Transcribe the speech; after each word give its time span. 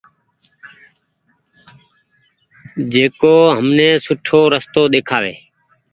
جڪو 2.91 3.35
همني 3.55 3.89
سوُٺو 4.03 4.39
رستو 4.53 4.81
ۮيکآوي۔ 4.93 5.35